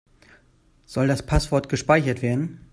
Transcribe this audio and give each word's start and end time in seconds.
Soll 0.87 1.05
das 1.07 1.27
Passwort 1.27 1.69
gespeichert 1.69 2.23
werden? 2.23 2.61